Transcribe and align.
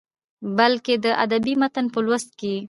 بلکې 0.57 0.93
د 1.05 1.07
ادبي 1.23 1.53
متن 1.61 1.85
په 1.93 1.99
لوست 2.05 2.29
کې 2.39 2.47
يې 2.55 2.59